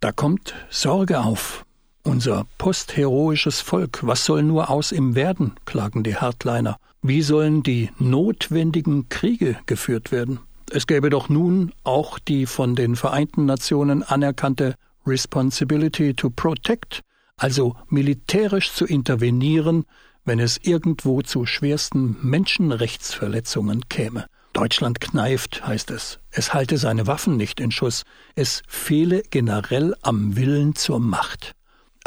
Da 0.00 0.10
kommt 0.10 0.54
Sorge 0.68 1.20
auf. 1.20 1.64
Unser 2.02 2.46
postheroisches 2.58 3.60
Volk, 3.60 4.00
was 4.02 4.24
soll 4.24 4.42
nur 4.42 4.70
aus 4.70 4.92
ihm 4.92 5.14
werden, 5.14 5.52
klagen 5.64 6.02
die 6.02 6.16
Hardliner. 6.16 6.78
Wie 7.02 7.22
sollen 7.22 7.62
die 7.62 7.90
notwendigen 7.98 9.08
Kriege 9.08 9.58
geführt 9.66 10.10
werden? 10.10 10.40
Es 10.70 10.86
gäbe 10.86 11.10
doch 11.10 11.28
nun 11.28 11.72
auch 11.84 12.18
die 12.18 12.46
von 12.46 12.74
den 12.74 12.96
Vereinten 12.96 13.46
Nationen 13.46 14.02
anerkannte 14.02 14.74
Responsibility 15.06 16.14
to 16.14 16.30
Protect, 16.30 17.02
also 17.36 17.76
militärisch 17.88 18.72
zu 18.72 18.84
intervenieren, 18.84 19.84
wenn 20.24 20.40
es 20.40 20.58
irgendwo 20.62 21.22
zu 21.22 21.46
schwersten 21.46 22.16
Menschenrechtsverletzungen 22.20 23.88
käme. 23.88 24.26
Deutschland 24.52 25.00
kneift, 25.00 25.66
heißt 25.66 25.90
es. 25.90 26.18
Es 26.30 26.52
halte 26.52 26.78
seine 26.78 27.06
Waffen 27.06 27.36
nicht 27.36 27.60
in 27.60 27.70
Schuss. 27.70 28.04
Es 28.34 28.62
fehle 28.66 29.22
generell 29.30 29.94
am 30.02 30.36
Willen 30.36 30.74
zur 30.74 31.00
Macht. 31.00 31.54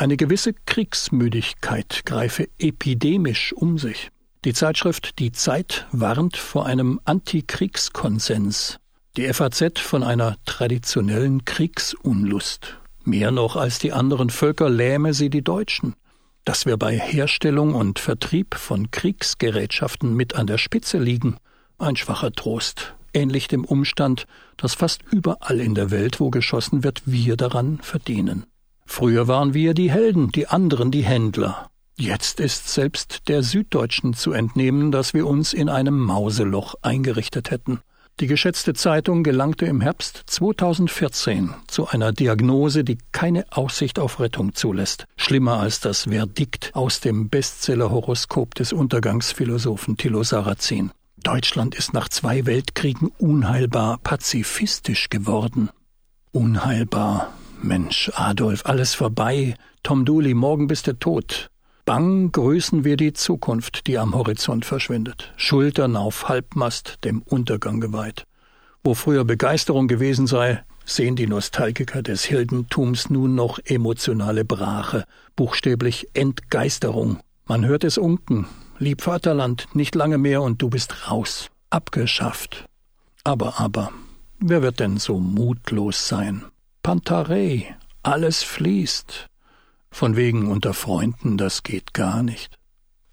Eine 0.02 0.18
gewisse 0.18 0.54
Kriegsmüdigkeit 0.54 2.08
greife 2.08 2.50
epidemisch 2.58 3.54
um 3.54 3.78
sich. 3.78 4.10
Die 4.46 4.54
Zeitschrift 4.54 5.20
Die 5.20 5.32
Zeit 5.32 5.86
warnt 5.92 6.38
vor 6.38 6.66
einem 6.66 7.00
Antikriegskonsens. 7.06 8.80
Die 9.16 9.32
FAZ 9.32 9.80
von 9.80 10.02
einer 10.02 10.38
traditionellen 10.48 11.46
Kriegsunlust. 11.46 12.80
Mehr 13.04 13.30
noch 13.30 13.56
als 13.56 13.78
die 13.78 13.94
anderen 13.94 14.32
Völker 14.32 14.72
lähme 14.72 15.14
sie 15.14 15.30
die 15.30 15.44
Deutschen. 15.44 15.94
Dass 16.46 16.66
wir 16.66 16.78
bei 16.78 16.98
Herstellung 16.98 17.76
und 17.76 18.00
Vertrieb 18.00 18.56
von 18.56 18.90
Kriegsgerätschaften 18.90 20.16
mit 20.16 20.34
an 20.34 20.48
der 20.48 20.58
Spitze 20.58 20.98
liegen, 20.98 21.38
ein 21.78 21.96
schwacher 21.96 22.32
Trost. 22.32 22.96
ähnlich 23.14 23.50
dem 23.50 23.66
Umstand, 23.66 24.26
dass 24.58 24.74
fast 24.74 25.04
überall 25.12 25.60
in 25.60 25.76
der 25.76 25.92
Welt, 25.92 26.20
wo 26.20 26.32
geschossen 26.32 26.84
wird, 26.84 27.04
wir 27.06 27.38
daran 27.38 27.78
verdienen. 27.84 28.48
Früher 28.92 29.30
waren 29.30 29.54
wir 29.54 29.74
die 29.74 29.90
Helden, 29.90 30.34
die 30.34 30.48
anderen 30.48 30.92
die 30.92 31.04
Händler. 31.04 31.72
Jetzt 31.98 32.42
ist 32.42 32.68
selbst 32.68 33.30
der 33.30 33.42
Süddeutschen 33.42 34.14
zu 34.14 34.34
entnehmen, 34.34 34.92
dass 34.92 35.14
wir 35.14 35.28
uns 35.28 35.54
in 35.54 35.70
einem 35.70 35.98
Mauseloch 35.98 36.76
eingerichtet 36.82 37.52
hätten. 37.52 37.80
Die 38.20 38.28
geschätzte 38.28 38.74
Zeitung 38.74 39.24
gelangte 39.24 39.66
im 39.66 39.80
Herbst 39.80 40.24
2014 40.26 41.52
zu 41.68 41.88
einer 41.88 42.12
Diagnose, 42.12 42.84
die 42.84 42.98
keine 43.14 43.46
Aussicht 43.52 43.98
auf 43.98 44.20
Rettung 44.20 44.56
zulässt. 44.56 45.06
Schlimmer 45.16 45.62
als 45.62 45.80
das 45.80 46.04
Verdikt 46.04 46.72
aus 46.74 47.00
dem 47.00 47.30
Bestseller-Horoskop 47.30 48.56
des 48.56 48.74
Untergangsphilosophen 48.74 49.96
Thilo 49.96 50.24
Sarrazin. 50.24 50.92
Deutschland 51.24 51.76
ist 51.76 51.94
nach 51.94 52.10
zwei 52.10 52.46
Weltkriegen 52.46 53.10
unheilbar 53.18 54.00
pazifistisch 54.00 55.10
geworden. 55.10 55.70
Unheilbar. 56.34 57.32
Mensch, 57.64 58.12
Adolf, 58.16 58.66
alles 58.66 58.96
vorbei. 58.96 59.56
Tom 59.84 60.04
Dooley, 60.04 60.34
morgen 60.34 60.68
bist 60.68 60.88
du 60.88 60.94
tot. 60.94 61.50
Bang 61.86 62.32
grüßen 62.32 62.84
wir 62.84 62.98
die 62.98 63.14
Zukunft, 63.14 63.88
die 63.88 63.98
am 63.98 64.16
Horizont 64.16 64.66
verschwindet, 64.66 65.32
Schultern 65.38 65.96
auf 65.96 66.28
Halbmast 66.28 67.00
dem 67.04 67.22
Untergang 67.22 67.80
geweiht. 67.80 68.26
Wo 68.84 68.94
früher 68.94 69.26
Begeisterung 69.26 69.88
gewesen 69.88 70.28
sei, 70.28 70.64
sehen 70.86 71.16
die 71.16 71.28
Nostalgiker 71.28 72.02
des 72.02 72.30
Heldentums 72.30 73.10
nun 73.10 73.36
noch 73.36 73.60
emotionale 73.66 74.44
Brache, 74.44 75.06
buchstäblich 75.36 76.08
Entgeisterung. 76.14 77.20
Man 77.46 77.66
hört 77.66 77.84
es 77.84 77.98
unken, 77.98 78.48
lieb 78.80 79.02
Vaterland, 79.02 79.68
nicht 79.74 79.94
lange 79.96 80.18
mehr 80.18 80.42
und 80.42 80.62
du 80.62 80.70
bist 80.70 81.12
raus, 81.12 81.50
abgeschafft. 81.70 82.66
Aber, 83.24 83.60
aber, 83.60 83.92
wer 84.40 84.62
wird 84.64 84.80
denn 84.80 84.98
so 84.98 85.20
mutlos 85.20 86.08
sein? 86.08 86.44
Pantarei, 86.84 87.76
alles 88.02 88.42
fließt, 88.42 89.28
von 89.92 90.16
wegen 90.16 90.48
unter 90.48 90.74
Freunden, 90.74 91.38
das 91.38 91.62
geht 91.62 91.94
gar 91.94 92.24
nicht. 92.24 92.58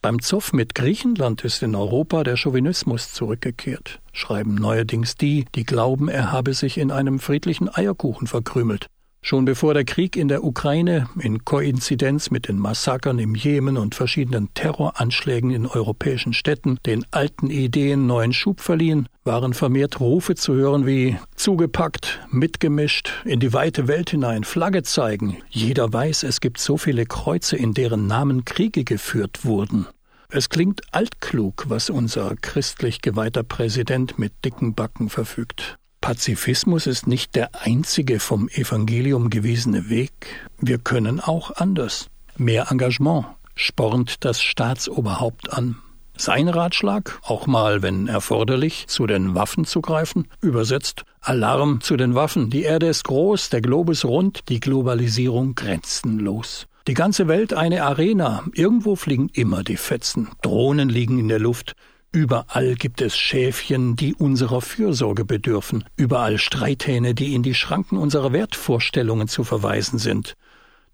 Beim 0.00 0.22
Zoff 0.22 0.54
mit 0.54 0.74
Griechenland 0.74 1.44
ist 1.44 1.62
in 1.62 1.74
Europa 1.74 2.24
der 2.24 2.38
Chauvinismus 2.38 3.12
zurückgekehrt, 3.12 4.00
schreiben 4.12 4.54
neuerdings 4.54 5.16
die, 5.16 5.44
die 5.54 5.64
glauben, 5.64 6.08
er 6.08 6.32
habe 6.32 6.54
sich 6.54 6.78
in 6.78 6.90
einem 6.90 7.18
friedlichen 7.18 7.68
Eierkuchen 7.68 8.26
verkrümelt. 8.26 8.86
Schon 9.28 9.44
bevor 9.44 9.74
der 9.74 9.84
Krieg 9.84 10.16
in 10.16 10.28
der 10.28 10.42
Ukraine 10.42 11.06
in 11.20 11.44
Koinzidenz 11.44 12.30
mit 12.30 12.48
den 12.48 12.58
Massakern 12.58 13.18
im 13.18 13.34
Jemen 13.34 13.76
und 13.76 13.94
verschiedenen 13.94 14.48
Terroranschlägen 14.54 15.50
in 15.50 15.66
europäischen 15.66 16.32
Städten 16.32 16.78
den 16.86 17.04
alten 17.10 17.50
Ideen 17.50 18.06
neuen 18.06 18.32
Schub 18.32 18.62
verliehen, 18.62 19.06
waren 19.24 19.52
vermehrt 19.52 20.00
Rufe 20.00 20.34
zu 20.34 20.54
hören 20.54 20.86
wie 20.86 21.18
zugepackt, 21.36 22.20
mitgemischt, 22.30 23.12
in 23.26 23.38
die 23.38 23.52
weite 23.52 23.86
Welt 23.86 24.08
hinein, 24.08 24.44
Flagge 24.44 24.82
zeigen. 24.82 25.36
Jeder 25.50 25.92
weiß, 25.92 26.22
es 26.22 26.40
gibt 26.40 26.58
so 26.58 26.78
viele 26.78 27.04
Kreuze, 27.04 27.58
in 27.58 27.74
deren 27.74 28.06
Namen 28.06 28.46
Kriege 28.46 28.82
geführt 28.82 29.44
wurden. 29.44 29.86
Es 30.30 30.48
klingt 30.48 30.80
altklug, 30.92 31.66
was 31.68 31.90
unser 31.90 32.34
christlich 32.36 33.02
geweihter 33.02 33.42
Präsident 33.42 34.18
mit 34.18 34.32
dicken 34.42 34.74
Backen 34.74 35.10
verfügt. 35.10 35.77
Pazifismus 36.00 36.86
ist 36.86 37.06
nicht 37.06 37.34
der 37.34 37.50
einzige 37.54 38.20
vom 38.20 38.48
Evangelium 38.48 39.30
gewiesene 39.30 39.88
Weg. 39.88 40.12
Wir 40.58 40.78
können 40.78 41.20
auch 41.20 41.56
anders. 41.56 42.08
Mehr 42.36 42.70
Engagement 42.70 43.26
spornt 43.54 44.24
das 44.24 44.40
Staatsoberhaupt 44.40 45.52
an. 45.52 45.76
Sein 46.16 46.48
Ratschlag, 46.48 47.20
auch 47.22 47.46
mal, 47.46 47.82
wenn 47.82 48.08
erforderlich, 48.08 48.86
zu 48.88 49.06
den 49.06 49.34
Waffen 49.34 49.64
zu 49.64 49.80
greifen, 49.80 50.28
übersetzt 50.40 51.04
Alarm 51.20 51.80
zu 51.80 51.96
den 51.96 52.14
Waffen. 52.14 52.50
Die 52.50 52.62
Erde 52.62 52.86
ist 52.86 53.04
groß, 53.04 53.50
der 53.50 53.60
Globus 53.60 54.04
rund, 54.04 54.48
die 54.48 54.60
Globalisierung 54.60 55.54
grenzenlos. 55.54 56.66
Die 56.88 56.94
ganze 56.94 57.28
Welt 57.28 57.52
eine 57.52 57.84
Arena. 57.84 58.44
Irgendwo 58.54 58.96
fliegen 58.96 59.28
immer 59.32 59.62
die 59.62 59.76
Fetzen. 59.76 60.28
Drohnen 60.42 60.88
liegen 60.88 61.18
in 61.18 61.28
der 61.28 61.38
Luft. 61.38 61.74
Überall 62.10 62.74
gibt 62.74 63.02
es 63.02 63.16
Schäfchen, 63.16 63.94
die 63.94 64.14
unserer 64.14 64.62
Fürsorge 64.62 65.26
bedürfen, 65.26 65.84
überall 65.96 66.38
Streithähne, 66.38 67.14
die 67.14 67.34
in 67.34 67.42
die 67.42 67.54
Schranken 67.54 67.98
unserer 67.98 68.32
Wertvorstellungen 68.32 69.28
zu 69.28 69.44
verweisen 69.44 69.98
sind. 69.98 70.34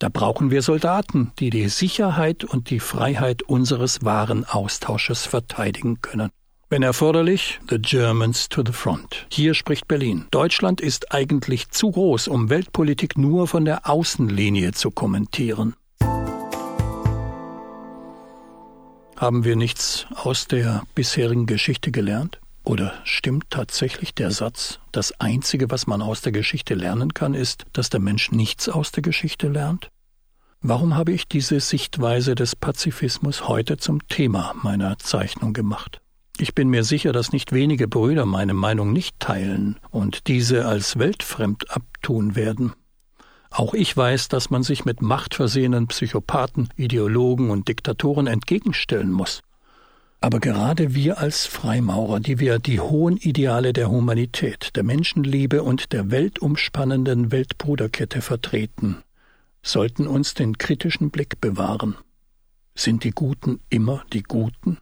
Da 0.00 0.08
brauchen 0.08 0.50
wir 0.50 0.62
Soldaten, 0.62 1.32
die 1.38 1.50
die 1.50 1.68
Sicherheit 1.68 2.42
und 2.42 2.68
die 2.70 2.80
Freiheit 2.80 3.42
unseres 3.42 4.04
Warenaustausches 4.04 5.24
verteidigen 5.24 6.00
können. 6.02 6.30
Wenn 6.68 6.82
erforderlich, 6.82 7.60
the 7.70 7.78
Germans 7.78 8.48
to 8.48 8.64
the 8.66 8.72
front. 8.72 9.26
Hier 9.30 9.54
spricht 9.54 9.86
Berlin. 9.86 10.26
Deutschland 10.32 10.80
ist 10.80 11.12
eigentlich 11.12 11.68
zu 11.68 11.92
groß, 11.92 12.26
um 12.26 12.50
Weltpolitik 12.50 13.16
nur 13.16 13.46
von 13.46 13.64
der 13.64 13.88
Außenlinie 13.88 14.72
zu 14.72 14.90
kommentieren. 14.90 15.76
Haben 19.24 19.42
wir 19.42 19.56
nichts 19.56 20.04
aus 20.16 20.48
der 20.48 20.82
bisherigen 20.94 21.46
Geschichte 21.46 21.90
gelernt? 21.90 22.40
Oder 22.62 22.92
stimmt 23.04 23.44
tatsächlich 23.48 24.14
der 24.14 24.30
Satz, 24.30 24.80
das 24.92 25.18
Einzige, 25.18 25.70
was 25.70 25.86
man 25.86 26.02
aus 26.02 26.20
der 26.20 26.30
Geschichte 26.30 26.74
lernen 26.74 27.14
kann, 27.14 27.32
ist, 27.32 27.64
dass 27.72 27.88
der 27.88 28.00
Mensch 28.00 28.32
nichts 28.32 28.68
aus 28.68 28.92
der 28.92 29.02
Geschichte 29.02 29.48
lernt? 29.48 29.88
Warum 30.60 30.94
habe 30.94 31.12
ich 31.12 31.26
diese 31.26 31.58
Sichtweise 31.60 32.34
des 32.34 32.54
Pazifismus 32.54 33.48
heute 33.48 33.78
zum 33.78 34.06
Thema 34.08 34.54
meiner 34.62 34.98
Zeichnung 34.98 35.54
gemacht? 35.54 36.02
Ich 36.36 36.54
bin 36.54 36.68
mir 36.68 36.84
sicher, 36.84 37.14
dass 37.14 37.32
nicht 37.32 37.50
wenige 37.50 37.88
Brüder 37.88 38.26
meine 38.26 38.52
Meinung 38.52 38.92
nicht 38.92 39.18
teilen 39.20 39.80
und 39.90 40.26
diese 40.26 40.66
als 40.66 40.98
weltfremd 40.98 41.70
abtun 41.70 42.36
werden. 42.36 42.74
Auch 43.56 43.72
ich 43.72 43.96
weiß, 43.96 44.26
dass 44.26 44.50
man 44.50 44.64
sich 44.64 44.84
mit 44.84 45.00
machtversehenen 45.00 45.86
Psychopathen, 45.86 46.70
Ideologen 46.74 47.50
und 47.50 47.68
Diktatoren 47.68 48.26
entgegenstellen 48.26 49.12
muss. 49.12 49.42
Aber 50.20 50.40
gerade 50.40 50.96
wir 50.96 51.18
als 51.18 51.46
Freimaurer, 51.46 52.18
die 52.18 52.40
wir 52.40 52.58
die 52.58 52.80
hohen 52.80 53.16
Ideale 53.16 53.72
der 53.72 53.90
Humanität, 53.90 54.74
der 54.74 54.82
Menschenliebe 54.82 55.62
und 55.62 55.92
der 55.92 56.10
weltumspannenden 56.10 57.30
Weltbruderkette 57.30 58.22
vertreten, 58.22 59.04
sollten 59.62 60.08
uns 60.08 60.34
den 60.34 60.58
kritischen 60.58 61.12
Blick 61.12 61.40
bewahren. 61.40 61.94
Sind 62.74 63.04
die 63.04 63.12
Guten 63.12 63.60
immer 63.70 64.04
die 64.12 64.24
Guten? 64.24 64.78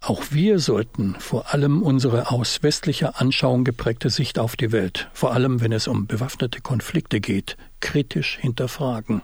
Auch 0.00 0.24
wir 0.30 0.58
sollten 0.58 1.16
vor 1.18 1.52
allem 1.52 1.82
unsere 1.82 2.30
aus 2.30 2.62
westlicher 2.62 3.20
Anschauung 3.20 3.64
geprägte 3.64 4.10
Sicht 4.10 4.38
auf 4.38 4.56
die 4.56 4.70
Welt, 4.72 5.08
vor 5.12 5.32
allem 5.32 5.60
wenn 5.60 5.72
es 5.72 5.88
um 5.88 6.06
bewaffnete 6.06 6.60
Konflikte 6.60 7.20
geht, 7.20 7.56
kritisch 7.80 8.38
hinterfragen. 8.40 9.22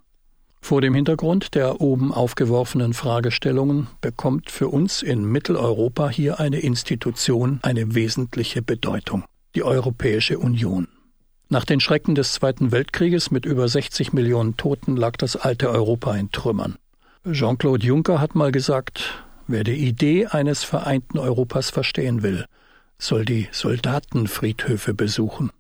Vor 0.61 0.81
dem 0.81 0.95
Hintergrund 0.95 1.55
der 1.57 1.81
oben 1.81 2.13
aufgeworfenen 2.13 2.95
Fragestellungen 2.95 3.89
bekommt 4.01 4.49
für 4.49 4.69
uns 4.69 5.03
in 5.03 5.25
Mitteleuropa 5.25 6.09
hier 6.09 6.39
eine 6.39 6.61
Institution 6.61 7.59
eine 7.63 7.97
wesentliche 7.97 8.63
Bedeutung, 8.63 9.25
die 9.57 9.65
Europäische 9.65 10.39
Union. 10.39 10.87
Nach 11.49 11.65
den 11.65 11.81
Schrecken 11.81 12.15
des 12.15 12.33
Zweiten 12.33 12.73
Weltkrieges 12.73 13.31
mit 13.31 13.45
über 13.45 13.69
60 13.69 14.13
Millionen 14.13 14.57
Toten 14.57 14.97
lag 14.97 15.17
das 15.17 15.37
alte 15.37 15.69
Europa 15.69 16.15
in 16.15 16.31
Trümmern. 16.31 16.77
Jean-Claude 17.31 17.85
Juncker 17.85 18.21
hat 18.21 18.35
mal 18.35 18.53
gesagt, 18.53 19.25
Wer 19.47 19.65
die 19.65 19.87
Idee 19.87 20.27
eines 20.27 20.65
vereinten 20.65 21.19
Europas 21.19 21.71
verstehen 21.71 22.23
will, 22.23 22.47
soll 22.99 23.25
die 23.25 23.49
Soldatenfriedhöfe 23.51 24.95
besuchen. 24.95 25.51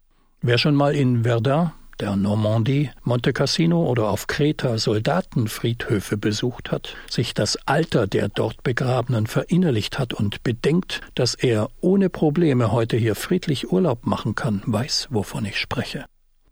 Wer 0.40 0.59
schon 0.59 0.75
mal 0.75 0.95
in 0.95 1.25
Verdun, 1.25 1.73
der 2.01 2.16
Normandie, 2.16 2.90
Monte 3.05 3.33
Cassino 3.33 3.85
oder 3.85 4.09
auf 4.09 4.27
Kreta 4.27 4.79
Soldatenfriedhöfe 4.79 6.16
besucht 6.16 6.73
hat, 6.73 6.97
sich 7.09 7.35
das 7.35 7.57
Alter 7.66 8.07
der 8.07 8.29
dort 8.29 8.62
Begrabenen 8.62 9.27
verinnerlicht 9.27 9.99
hat 9.99 10.12
und 10.12 10.42
bedenkt, 10.42 11.01
dass 11.14 11.35
er 11.35 11.68
ohne 11.81 12.09
Probleme 12.09 12.73
heute 12.73 12.97
hier 12.97 13.14
friedlich 13.14 13.71
Urlaub 13.71 14.07
machen 14.07 14.35
kann, 14.35 14.62
weiß, 14.66 15.09
wovon 15.11 15.45
ich 15.45 15.59
spreche. 15.59 16.07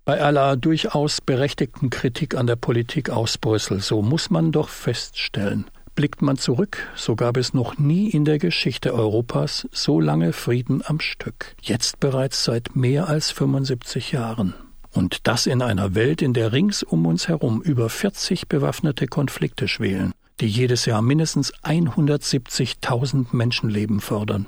Bei 0.05 0.21
aller 0.21 0.57
durchaus 0.57 1.21
berechtigten 1.21 1.90
Kritik 1.90 2.35
an 2.37 2.47
der 2.47 2.57
Politik 2.57 3.11
aus 3.11 3.38
Brüssel, 3.38 3.81
so 3.81 4.03
muss 4.03 4.31
man 4.31 4.53
doch 4.53 4.69
feststellen, 4.69 5.66
Blickt 6.01 6.23
man 6.23 6.39
zurück, 6.39 6.89
so 6.97 7.15
gab 7.15 7.37
es 7.37 7.53
noch 7.53 7.77
nie 7.77 8.09
in 8.09 8.25
der 8.25 8.39
Geschichte 8.39 8.95
Europas 8.95 9.69
so 9.71 10.01
lange 10.01 10.33
Frieden 10.33 10.81
am 10.83 10.99
Stück. 10.99 11.55
Jetzt 11.61 12.01
bereits 12.01 12.43
seit 12.43 12.75
mehr 12.75 13.07
als 13.07 13.31
75 13.31 14.11
Jahren. 14.11 14.55
Und 14.95 15.29
das 15.29 15.45
in 15.45 15.61
einer 15.61 15.95
Welt, 15.95 16.23
in 16.23 16.33
der 16.33 16.55
rings 16.55 16.83
um 16.83 17.05
uns 17.05 17.29
herum 17.29 17.61
über 17.61 17.91
40 17.91 18.49
bewaffnete 18.49 19.09
Konflikte 19.09 19.69
schwelen, 19.69 20.15
die 20.41 20.47
jedes 20.47 20.87
Jahr 20.87 21.03
mindestens 21.03 21.53
170.000 21.65 23.37
Menschenleben 23.37 24.01
fordern. 24.01 24.47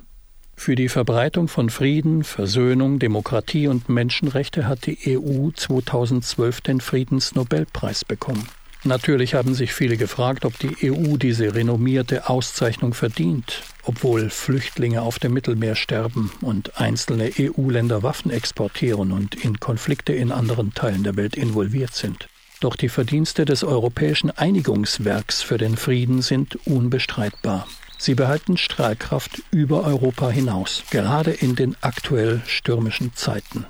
Für 0.56 0.74
die 0.74 0.88
Verbreitung 0.88 1.48
von 1.48 1.68
Frieden, 1.68 2.24
Versöhnung, 2.24 2.98
Demokratie 2.98 3.68
und 3.68 3.90
Menschenrechte 3.90 4.66
hat 4.66 4.86
die 4.86 5.18
EU 5.18 5.50
2012 5.50 6.62
den 6.62 6.80
Friedensnobelpreis 6.80 8.06
bekommen. 8.06 8.48
Natürlich 8.84 9.34
haben 9.34 9.54
sich 9.54 9.72
viele 9.72 9.96
gefragt, 9.96 10.44
ob 10.44 10.58
die 10.58 10.90
EU 10.90 11.16
diese 11.16 11.54
renommierte 11.54 12.28
Auszeichnung 12.28 12.94
verdient, 12.94 13.62
obwohl 13.84 14.28
Flüchtlinge 14.28 15.02
auf 15.02 15.20
dem 15.20 15.34
Mittelmeer 15.34 15.76
sterben 15.76 16.32
und 16.40 16.80
einzelne 16.80 17.30
EU-Länder 17.38 18.02
Waffen 18.02 18.32
exportieren 18.32 19.12
und 19.12 19.36
in 19.36 19.60
Konflikte 19.60 20.12
in 20.12 20.32
anderen 20.32 20.74
Teilen 20.74 21.04
der 21.04 21.14
Welt 21.14 21.36
involviert 21.36 21.94
sind. 21.94 22.28
Doch 22.58 22.74
die 22.74 22.88
Verdienste 22.88 23.44
des 23.44 23.62
Europäischen 23.62 24.32
Einigungswerks 24.32 25.42
für 25.42 25.58
den 25.58 25.76
Frieden 25.76 26.20
sind 26.20 26.56
unbestreitbar. 26.66 27.68
Sie 27.98 28.16
behalten 28.16 28.56
Strahlkraft 28.56 29.42
über 29.52 29.84
Europa 29.84 30.28
hinaus, 30.28 30.82
gerade 30.90 31.30
in 31.30 31.54
den 31.54 31.76
aktuell 31.82 32.42
stürmischen 32.46 33.14
Zeiten. 33.14 33.66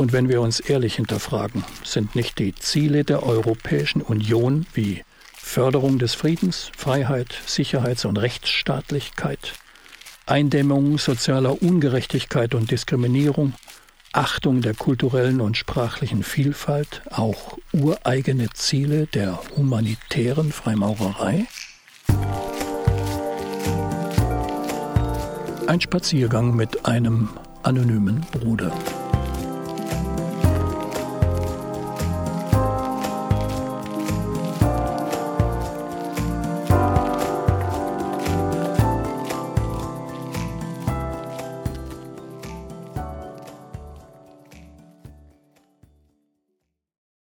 Und 0.00 0.12
wenn 0.12 0.28
wir 0.28 0.40
uns 0.40 0.60
ehrlich 0.60 0.94
hinterfragen, 0.94 1.64
sind 1.82 2.14
nicht 2.14 2.38
die 2.38 2.54
Ziele 2.54 3.02
der 3.02 3.24
Europäischen 3.24 4.00
Union 4.00 4.64
wie 4.72 5.02
Förderung 5.34 5.98
des 5.98 6.14
Friedens, 6.14 6.70
Freiheit, 6.76 7.34
Sicherheits- 7.46 8.04
und 8.04 8.16
Rechtsstaatlichkeit, 8.16 9.54
Eindämmung 10.24 10.98
sozialer 10.98 11.60
Ungerechtigkeit 11.60 12.54
und 12.54 12.70
Diskriminierung, 12.70 13.54
Achtung 14.12 14.60
der 14.62 14.74
kulturellen 14.74 15.40
und 15.40 15.56
sprachlichen 15.56 16.22
Vielfalt, 16.22 17.02
auch 17.10 17.58
ureigene 17.72 18.50
Ziele 18.54 19.08
der 19.08 19.40
humanitären 19.56 20.52
Freimaurerei? 20.52 21.46
Ein 25.66 25.80
Spaziergang 25.80 26.54
mit 26.54 26.86
einem 26.86 27.30
anonymen 27.64 28.20
Bruder. 28.30 28.72